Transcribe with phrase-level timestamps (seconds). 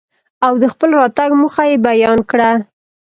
[0.45, 2.51] او دخپل راتګ موخه يې بيان کره.